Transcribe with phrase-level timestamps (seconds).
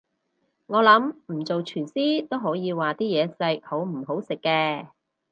[0.65, 4.87] 我諗唔做廚師都可以話啲嘢食好唔好食嘅